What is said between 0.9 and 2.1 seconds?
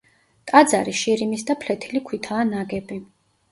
შირიმის და ფლეთილი